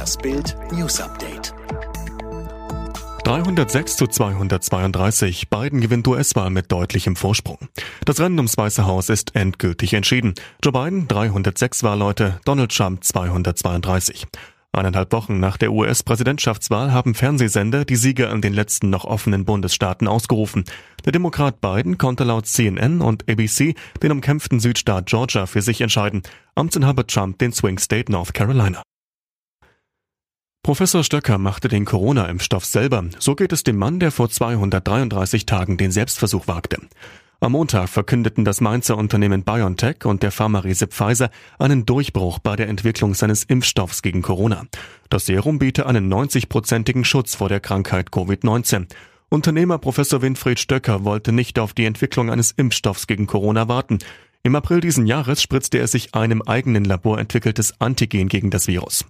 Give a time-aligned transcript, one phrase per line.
[0.00, 1.52] Das Bild News Update.
[3.24, 5.50] 306 zu 232.
[5.50, 7.58] Biden gewinnt US-Wahl mit deutlichem Vorsprung.
[8.06, 10.32] Das Rennen ums Weiße Haus ist endgültig entschieden.
[10.64, 14.26] Joe Biden 306 Wahlleute, Donald Trump 232.
[14.72, 20.08] Eineinhalb Wochen nach der US-Präsidentschaftswahl haben Fernsehsender die Sieger in den letzten noch offenen Bundesstaaten
[20.08, 20.64] ausgerufen.
[21.04, 26.22] Der Demokrat Biden konnte laut CNN und ABC den umkämpften Südstaat Georgia für sich entscheiden,
[26.54, 28.80] Amtsinhaber Trump den Swing State North Carolina.
[30.62, 33.04] Professor Stöcker machte den Corona-Impfstoff selber.
[33.18, 36.76] So geht es dem Mann, der vor 233 Tagen den Selbstversuch wagte.
[37.40, 42.68] Am Montag verkündeten das Mainzer Unternehmen BioNTech und der Pharma-Riese Pfizer einen Durchbruch bei der
[42.68, 44.66] Entwicklung seines Impfstoffs gegen Corona.
[45.08, 48.88] Das Serum biete einen 90-prozentigen Schutz vor der Krankheit Covid-19.
[49.30, 53.98] Unternehmer Professor Winfried Stöcker wollte nicht auf die Entwicklung eines Impfstoffs gegen Corona warten.
[54.42, 59.06] Im April diesen Jahres spritzte er sich einem eigenen Labor entwickeltes Antigen gegen das Virus.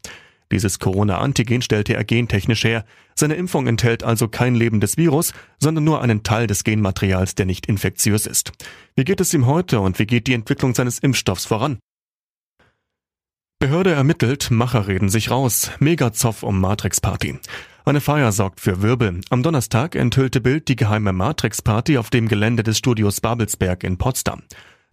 [0.52, 2.84] Dieses Corona-Antigen stellte er gentechnisch her.
[3.14, 7.66] Seine Impfung enthält also kein lebendes Virus, sondern nur einen Teil des Genmaterials, der nicht
[7.66, 8.52] infektiös ist.
[8.96, 11.78] Wie geht es ihm heute und wie geht die Entwicklung seines Impfstoffs voran?
[13.60, 15.70] Behörde ermittelt, Macher reden sich raus.
[15.80, 17.38] Megazoff um Matrix-Party.
[17.84, 19.20] Eine Feier sorgt für Wirbel.
[19.30, 24.42] Am Donnerstag enthüllte Bild die geheime Matrix-Party auf dem Gelände des Studios Babelsberg in Potsdam.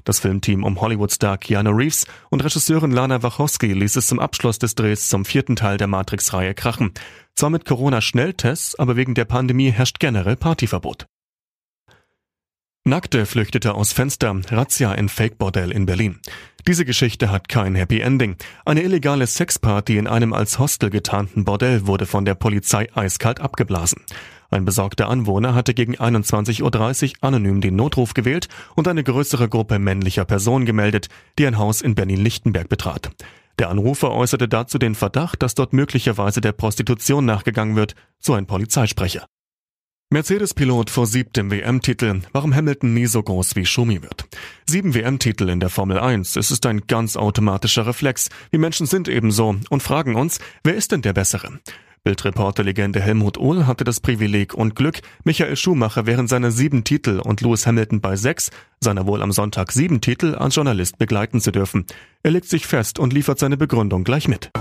[0.07, 4.73] Das Filmteam um Hollywood-Star Keanu Reeves und Regisseurin Lana Wachowski ließ es zum Abschluss des
[4.73, 6.93] Drehs zum vierten Teil der Matrix-Reihe krachen.
[7.35, 11.07] Zwar mit Corona-Schnelltests, aber wegen der Pandemie herrscht generell Partyverbot.
[12.85, 16.21] Nackte flüchtete aus Fenster, Razzia in Fake-Bordell in Berlin.
[16.65, 18.37] Diese Geschichte hat kein Happy Ending.
[18.63, 24.03] Eine illegale Sexparty in einem als Hostel getarnten Bordell wurde von der Polizei eiskalt abgeblasen.
[24.49, 29.79] Ein besorgter Anwohner hatte gegen 21.30 Uhr anonym den Notruf gewählt und eine größere Gruppe
[29.79, 33.11] männlicher Personen gemeldet, die ein Haus in Berlin-Lichtenberg betrat.
[33.59, 38.45] Der Anrufer äußerte dazu den Verdacht, dass dort möglicherweise der Prostitution nachgegangen wird, so ein
[38.45, 39.25] Polizeisprecher.
[40.09, 44.25] Mercedes-Pilot versiebt dem WM-Titel, warum Hamilton nie so groß wie Schumi wird.
[44.65, 48.29] Sieben WM-Titel in der Formel 1, es ist ein ganz automatischer Reflex.
[48.49, 51.59] Wir Menschen sind ebenso und fragen uns, wer ist denn der Bessere?
[52.03, 57.41] Bildreporter-Legende Helmut Ohl hatte das Privileg und Glück, Michael Schumacher während seiner sieben Titel und
[57.41, 61.85] Lewis Hamilton bei sechs, seiner wohl am Sonntag sieben Titel als Journalist begleiten zu dürfen.
[62.23, 64.51] Er legt sich fest und liefert seine Begründung gleich mit.